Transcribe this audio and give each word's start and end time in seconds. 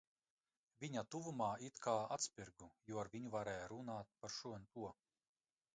Viņa 0.83 1.03
tuvumā 1.15 1.49
it 1.67 1.81
kā 1.87 1.93
atspirgu, 2.17 2.71
jo 2.93 3.03
ar 3.03 3.11
viņu 3.17 3.35
varēju 3.37 3.71
runāt 3.77 4.13
par 4.25 4.37
šo 4.39 4.57
un 4.59 4.69
to. 4.79 4.93